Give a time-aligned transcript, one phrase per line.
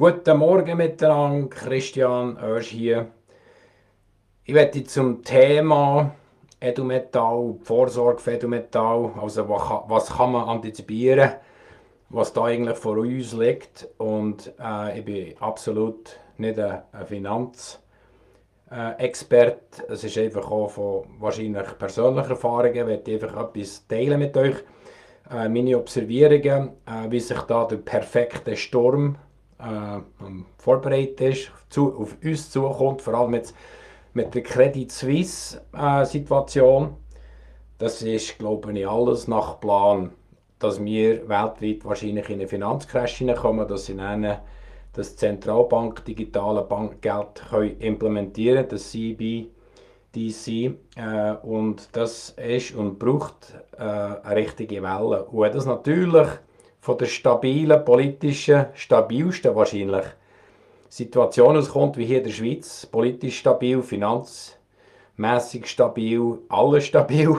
[0.00, 3.08] Guten Morgen miteinander, Christian Oersch hier.
[4.44, 6.14] Ich werde zum Thema
[6.58, 11.32] Edelmetall, Vorsorge für Edelmetall, also was kann, man antizipieren,
[12.08, 13.88] was da eigentlich vor uns liegt.
[13.98, 19.84] Und äh, ich bin absolut nicht ein, Finanzexperte.
[19.86, 22.74] Es ist einfach auch von wahrscheinlich persönlichen Erfahrungen.
[22.74, 24.56] Ich werde einfach etwas teilen mit euch.
[25.30, 29.18] Äh, meine Observierungen, äh, wie sich da der perfekte Sturm
[29.60, 30.00] äh,
[30.58, 33.54] vorbereitet ist, zu, auf uns zukommt, vor allem jetzt
[34.12, 36.96] mit der Credit Suisse äh.
[37.78, 40.12] Das ist, glaube ich, alles nach Plan,
[40.58, 44.36] dass wir weltweit wahrscheinlich in eine Finanzcrash hineinkommen, dass sie nennen,
[44.92, 49.48] das Zentralbank digitale Bankgeld können implementieren, das CBDC.
[50.96, 55.24] Äh, und das ist und braucht äh, eine richtige Welle.
[55.24, 56.28] Und das natürlich
[56.80, 60.06] von der stabilen, politischen, stabilsten wahrscheinlich
[60.88, 67.36] Situation auskommt, wie hier in der Schweiz, politisch stabil, finanzmäßig stabil, alles stabil.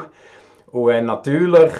[0.71, 1.73] Und wenn natürlich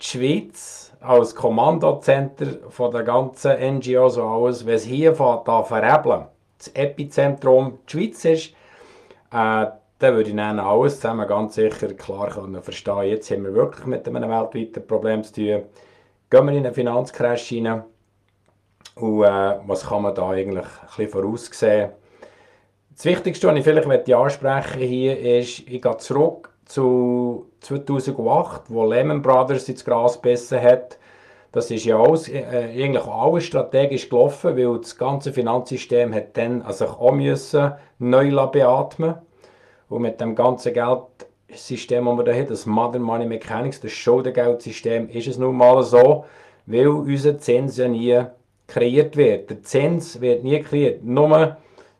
[0.00, 6.26] die Schweiz als Kommandozentrum von der ganzen NGOs und alles, wenn es hier da veräppeln,
[6.58, 8.48] das Epizentrum die Schweiz ist,
[9.30, 9.66] äh,
[9.98, 13.04] dann würde ich dann alles zusammen ganz sicher klar können verstehen.
[13.04, 15.62] Jetzt haben wir wirklich mit einem weltweiten Problem zu tun
[16.30, 17.84] gehen wir in einen Finanzcrash hinein
[18.96, 21.90] und äh, was kann man da eigentlich ein bisschen voraussehen.
[22.94, 29.22] Das Wichtigste, was ich vielleicht ansprechen hier ist, ich gehe zurück zu 2008, wo Lehman
[29.22, 30.98] Brothers ins Gras gebissen hat.
[31.52, 36.62] Das ist ja alles, äh, eigentlich alles strategisch gelaufen, weil das ganze Finanzsystem hat dann
[36.62, 39.16] also auch müssen neu beatmen
[39.88, 43.92] und mit dem ganzen Geld System, das wir da haben, das Modern Money Mechanics, das
[43.92, 46.24] Schuldengeldsystem, ist es nun mal so,
[46.66, 48.20] weil unser Zins ja nie
[48.66, 49.50] kreiert wird.
[49.50, 51.56] Der Zins wird nie kreiert, nur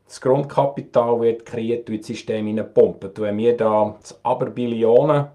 [0.06, 3.10] das Grundkapital wird kreiert durch das System hineinpumpen.
[3.16, 5.26] Wenn wir da aber Billionen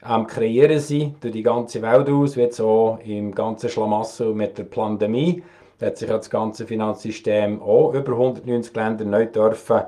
[0.00, 4.64] am kreieren sind, durch die ganze Welt aus, wird so im ganzen Schlamassel mit der
[4.64, 5.42] Pandemie,
[5.78, 9.82] da hat sich das ganze Finanzsystem auch über 190 Länder neu dürfen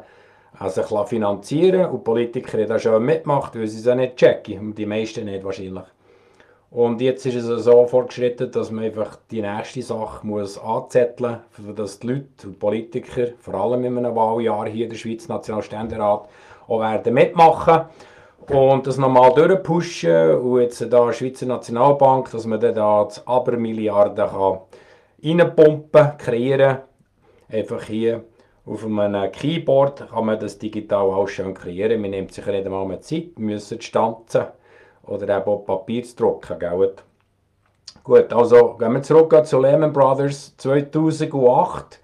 [0.59, 4.59] also sich finanzieren und Politiker haben das schon mitgemacht, weil sie es ja nicht checken
[4.61, 5.85] und die meisten nicht wahrscheinlich.
[6.71, 11.75] Und jetzt ist es so fortgeschritten, dass man einfach die nächste Sache muss anzetteln muss,
[11.77, 16.29] dass die Leute und Politiker, vor allem in einem Wahljahr hier in der Schweiz, Nationalständerat,
[16.67, 17.83] auch werden mitmachen
[18.49, 24.59] und das nochmal durchpushen und jetzt da Schweizer Nationalbank, dass man dann da Abermilliarden kann
[25.23, 26.79] reinpumpen, kreieren,
[27.49, 28.25] einfach hier
[28.67, 32.01] auf einem Keyboard kann man das digital auch schön kreieren.
[32.01, 34.45] Man nimmt sich nicht einmal mehr Zeit, müssen stanzen
[35.03, 36.59] oder eben auch Papier zu drucken.
[36.59, 36.95] Gell?
[38.03, 42.01] Gut, also gehen wir zurück zu Lehman Brothers 2008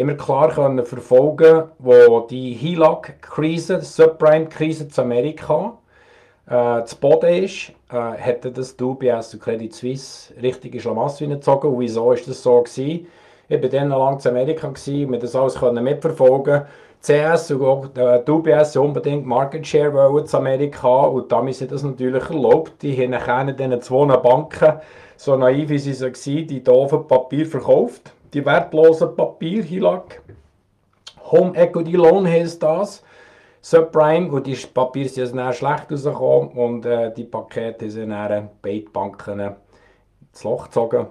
[0.00, 5.76] haben wir klar können verfolgen, wo die HELOC-Krise, die Subprime-Krise zu Amerika,
[6.46, 11.74] äh, zu Boden ist, äh, hätte das die UBS und Credit Suisse richtige Schlamassel gezogen.
[11.78, 13.06] Wieso ist das so gewesen?
[13.50, 16.66] Ich war dann lange in Amerika wir das alles mitverfolgen
[17.00, 22.28] CS und die UBS unbedingt Market Share wollen in Amerika und damit sind das natürlich
[22.28, 22.82] erlaubt.
[22.82, 24.80] Die haben nachher diesen zwei Banken,
[25.16, 28.12] so naiv wie sie waren, die doofen Papier verkauft.
[28.34, 30.20] Die wertlosen Papier, HILAG.
[31.30, 33.02] Home Equity Loan heisst das.
[33.62, 38.90] Subprime und die Papiere sind dann schlecht rausgekommen und äh, die Pakete sind dann beide
[38.90, 41.06] Banken ins Loch gezogen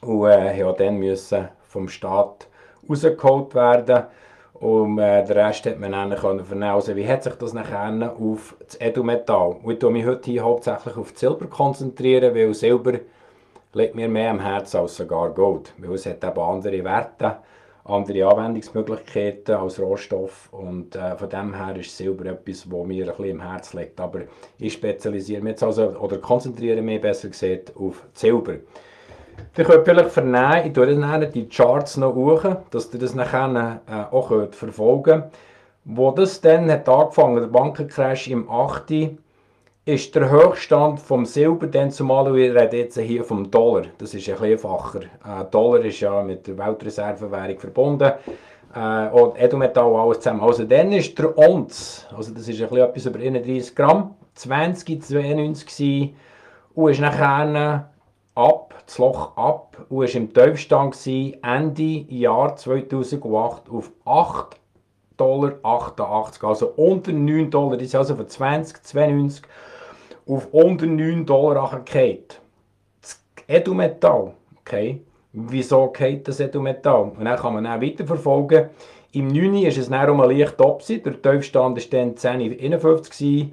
[0.00, 2.46] und äh, ja, dann müssen vom Staat
[2.88, 4.04] rausgeholt werden.
[4.54, 6.96] Und äh, den Rest hat man dann können vernehmen.
[6.96, 9.56] Wie hat sich das nachher auf das Edelmetall?
[9.62, 13.00] Und ich tue mich heute hier hauptsächlich auf Silber konzentrieren, weil Silber
[13.72, 15.72] liegt mir mehr am Herzen als sogar Gold.
[15.78, 17.38] Weil es hat eben andere Werte,
[17.84, 20.50] andere Anwendungsmöglichkeiten als Rohstoff.
[20.52, 23.98] Und äh, von dem her ist Silber etwas, was mir ein bisschen im Herzen liegt.
[23.98, 24.20] Aber
[24.58, 28.56] ich spezialisiere mich jetzt also, oder konzentriere mich besser gesagt auf Silber.
[29.56, 33.80] Ihr könnt vielleicht vernehmen, ich tue dann die Charts noch hoch, dass ihr das nachher
[33.86, 35.24] äh, auch könnt verfolgen könnt.
[35.84, 38.92] Wo das dann hat angefangen, der Bankencrash im 8.
[39.86, 44.28] ist der Höchststand vom Silber dann zumal, wir reden jetzt hier vom Dollar, das ist
[44.28, 45.00] ein bisschen einfacher.
[45.00, 48.12] Äh, Dollar ist ja mit der Weltreservewährung verbunden
[48.74, 50.42] äh, und Edelmetall alles zusammen.
[50.42, 56.14] Also dann ist der Ons, also das ist ein etwas über 31 Gramm, 2092
[56.74, 57.90] und ist nachher
[58.40, 60.96] ab, das Loch ab und war im Tiefstand
[61.42, 64.56] Ende Jahr 2008 auf 8,88
[65.16, 65.58] Dollar.
[66.42, 67.76] Also unter 9 Dollar.
[67.76, 69.44] Das ist also von 2092
[70.26, 72.40] auf unter 9 Dollar angekehrt.
[73.02, 75.02] Das Edelmetall, okay,
[75.32, 77.12] wieso geht das Edelmetall?
[77.16, 78.70] Und dann kann man dann weiterverfolgen.
[79.12, 79.66] Im 9.
[79.66, 83.48] ist es dann um ein leicht Opsi, der Tiefstand war dann 10,51.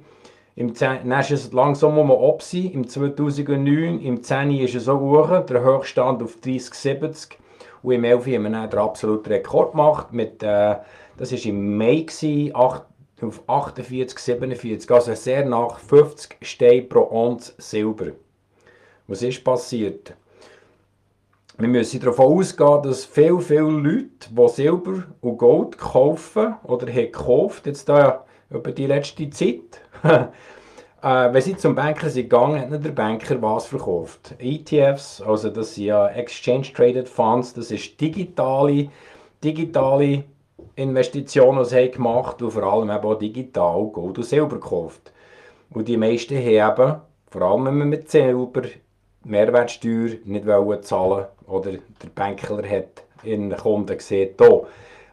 [0.58, 4.50] Im 10, dann ist es langsam ein Opsi, im 2009, im 10.
[4.58, 7.36] ist es so hoch, der Höchststand auf 30,70.
[7.84, 8.26] Und im 11.
[8.26, 10.12] haben wir den absoluten Rekord gemacht.
[10.12, 10.74] Mit, äh,
[11.16, 12.82] das war im Mai, gewesen, 8,
[13.22, 18.06] auf 48, 47, also sehr nach 50 Steine pro Onz Silber.
[19.06, 20.12] Was ist passiert?
[21.56, 27.12] Wir müssen davon ausgehen, dass viele, viele Leute, die Silber und Gold kaufen oder haben
[27.12, 29.82] gekauft, jetzt da über die letzte Zeit,
[31.02, 34.34] äh, wenn sie zum Banker sind gegangen, hat der Banker was verkauft.
[34.38, 38.88] ETFs, also das sind ja Exchange Traded Funds, das ist digitale,
[39.42, 40.24] digitale
[40.76, 45.12] Investitionen, die sie gemacht und vor allem eben auch digital Gold und Silber gekauft.
[45.70, 48.62] Und die meisten haben, vor allem wenn man mit Silber
[49.24, 54.66] Mehrwertsteuer nicht wollen zahlen oder der Bänkler hat in den Kunden gesehen, hier,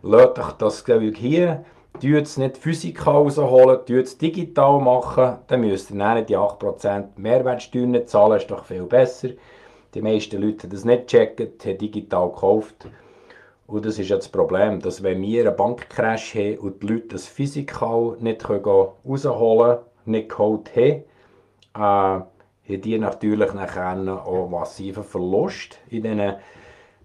[0.03, 1.65] lasst euch das hier,
[1.99, 7.03] tut es nicht physikal rausholen, tut es digital machen, dann müsst ihr nicht die 8%
[7.17, 9.29] Mehrwertsteuer nicht zahlen, ist doch viel besser.
[9.93, 12.87] Die meisten Leute haben das nicht gecheckt, haben digital gekauft.
[13.67, 17.07] Und das ist ja das Problem, dass wenn wir einen Bankcrash haben und die Leute
[17.09, 21.03] das physikal nicht rausholen können, nicht geholt haben,
[21.75, 22.23] äh,
[22.67, 26.35] haben die natürlich nachher auch massiven Verlust in diesen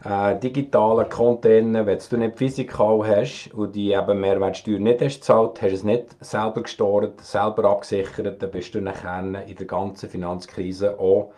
[0.04, 1.86] äh, digitalen Containern.
[1.86, 5.84] Wenn du nicht physikal hast und die eben Mehrwertsteuer nicht hast gezahlt, hast du es
[5.84, 11.32] nicht selber gesteuert, selber abgesichert, dann bist du nachher in der ganzen Finanzkrise auch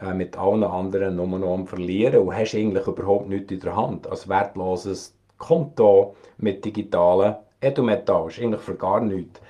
[0.00, 3.76] äh, mit allen anderen nur noch am Verlieren und hast eigentlich überhaupt nichts in der
[3.76, 4.10] Hand.
[4.10, 9.40] Als wertloses Konto mit digitalen Edelmetall eigentlich für gar nichts.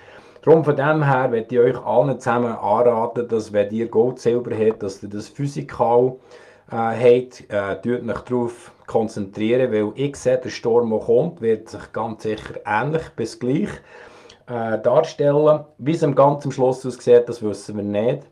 [0.42, 4.56] Darum von dem her möchte ich euch allen zusammen anraten, dass wenn ihr Gold, Silber
[4.56, 6.16] habt, dass ihr das physikal
[6.70, 11.68] äh, habt, äh, tut euch darauf konzentrieren, weil ich sehe, der Sturm, der kommt, wird
[11.68, 13.70] sich ganz sicher ähnlich bis gleich
[14.48, 15.64] äh, darstellen.
[15.78, 18.22] Wie es am ganzen Schluss aussieht, das wissen wir nicht.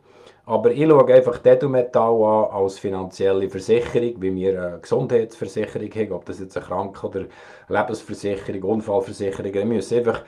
[0.45, 6.25] Aber ich schaue einfach Dedumetall an als finanzielle Versicherung, wie wir eine Gesundheitsversicherung haben, ob
[6.25, 7.25] das jetzt eine Krank- oder
[7.67, 10.23] Lebensversicherung, Unfallversicherung, wir müssen einfach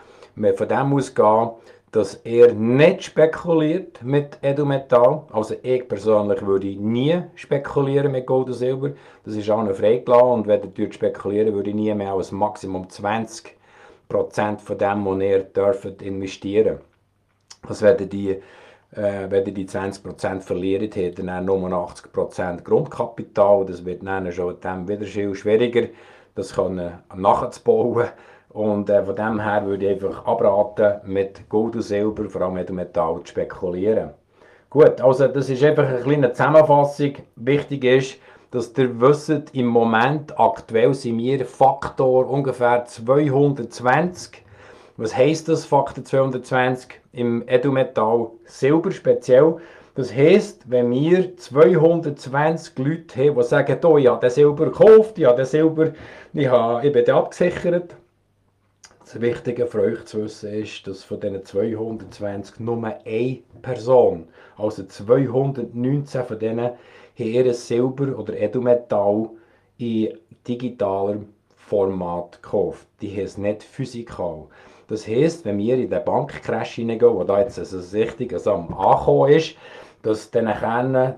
[0.55, 1.49] von dem ausgehen,
[1.91, 5.23] dass er nicht spekuliert mit Edelmetall.
[5.31, 8.91] Also ich persönlich würde nie spekulieren mit Gold und Silber.
[9.25, 12.88] Das ist auch noch freigelassen und wenn ihr spekulieren würde ich nie mehr als Maximum
[12.88, 13.51] 20%
[14.59, 16.79] von dem, was ihr dürft investieren.
[17.67, 18.37] Das werden die
[18.94, 23.65] äh, wenn ihr die 20% verliert, habt ihr dann nur 80% Grundkapital.
[23.65, 25.87] Das wird dann schon dem wieder schwieriger,
[26.35, 26.55] das
[27.15, 28.09] nachzubauen.
[28.53, 32.56] Und äh, von dem her würde ich einfach abraten, mit Gold und Silber, vor allem
[32.56, 34.12] mit Metall, zu spekulieren.
[34.69, 37.13] Gut, also das ist einfach eine kleine Zusammenfassung.
[37.36, 38.18] Wichtig ist,
[38.51, 44.44] dass ihr wisst, im Moment aktuell sind wir Faktor ungefähr 220.
[44.97, 49.57] Was heisst das, Faktor 220 im Edelmetall Silber speziell?
[49.95, 55.18] Das heisst, wenn wir 220 Leute haben, die sagen, oh, ich habe den Silber gekauft,
[55.18, 55.92] ich habe den Silber,
[56.33, 57.95] ich, habe, ich bin abgesichert,
[59.11, 64.85] das Wichtige für euch zu wissen ist, dass von diesen 220 nur eine Person, also
[64.85, 66.71] 219 von denen,
[67.17, 69.31] ihr Silber oder Edelmetall
[69.77, 70.17] in
[70.47, 71.27] digitalem
[71.57, 72.87] Format gekauft.
[73.01, 74.45] Die haben es nicht physikal.
[74.87, 78.73] Das heisst, wenn wir in den Bankcrash hineingehen, wo da jetzt also richtig also am
[78.73, 79.56] Ankommen ist,
[80.03, 80.47] dass dann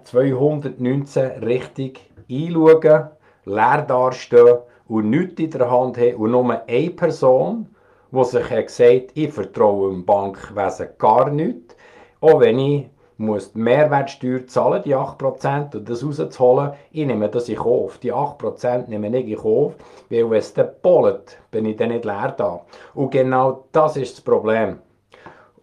[0.03, 3.09] 219 richtig einschauen,
[3.45, 4.57] leer dastehen
[4.87, 7.67] und nichts in der Hand haben und nur eine Person
[8.13, 11.75] der sich hat gesagt ich vertraue dem Bankwesen gar nicht.
[12.21, 17.49] Auch wenn ich muss die Mehrwertsteuer zahlen, die 8%, und das rauszuholen, ich nehme das
[17.49, 17.97] in Kauf.
[17.99, 19.73] Die 8% nehme ich in Kauf,
[20.09, 22.61] weil wenn es dann bollet, bin ich dann nicht leer da.
[22.93, 24.79] Und genau das ist das Problem.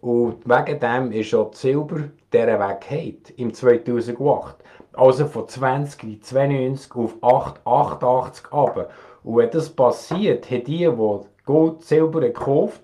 [0.01, 4.55] Und wegen dem ist auch Silber dieser Weg geht, im 2008.
[4.93, 8.89] Also von 20, 92 auf 8, 88 runter.
[9.23, 12.81] Und wenn das passiert, haben die, die Gold, Silber gekauft,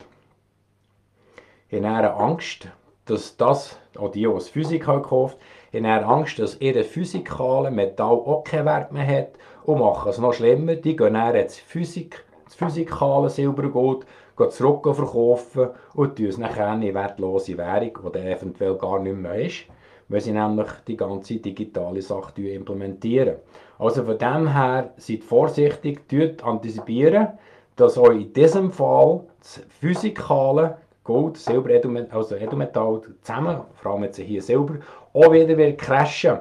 [1.72, 2.68] haben Angst,
[3.06, 5.38] dass das, auch die, die es Physik haben gekauft
[5.74, 9.30] haben, Angst, dass ihr physikale Metall auch keinen Wert mehr hat
[9.64, 10.76] und machen es noch schlimmer.
[10.76, 14.06] Die gehen dann jetzt Physik, das physikale Silbergold
[14.50, 19.36] zurück verkaufen und tun es nachher in wertlose Währung, die dann eventuell gar nicht mehr
[19.46, 19.66] ist,
[20.10, 23.38] weil sie nämlich die ganze digitale Sache implementieren.
[23.80, 26.02] Also von dem her, seid vorsichtig,
[26.44, 27.30] antizipieren,
[27.78, 31.70] dass auch in diesem Fall das physikale Gold, Silber,
[32.10, 34.80] also Edelmetall zusammen, vor allem jetzt hier Silber,
[35.14, 36.40] auch wieder wird crashen.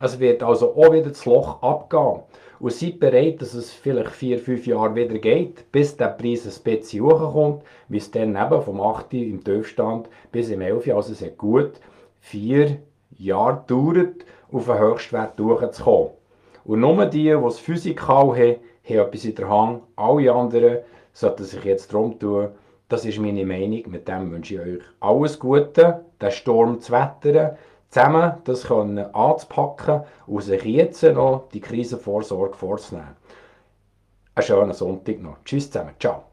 [0.00, 2.20] Es wird also auch wieder das Loch abgehen.
[2.58, 6.62] Und seid bereit, dass es vielleicht vier, fünf Jahre wieder geht, bis der Preis ein
[6.62, 9.14] bisschen hochkommt, wie es dann eben vom 8.
[9.14, 10.94] im Tiefstand bis im 11.
[10.94, 11.72] Also es hat gut
[12.20, 12.78] vier
[13.16, 16.10] Jahre gedauert, auf den Höchstwert durchzukommen.
[16.64, 18.56] Und nur die, die es physikal haben,
[18.88, 19.82] haben etwas in der Hand.
[19.96, 20.78] Alle anderen
[21.12, 22.48] sollten sich jetzt darum tun.
[22.88, 23.82] Das ist meine Meinung.
[23.86, 27.56] Mit dem wünsche ich euch alles Gute, den Sturm zu wettern,
[27.88, 33.16] zusammen das können anzupacken und sich jetzt noch die Krisenvorsorge vorzunehmen.
[34.34, 35.38] Einen schönen Sonntag noch.
[35.44, 35.94] Tschüss zusammen.
[35.98, 36.31] Ciao.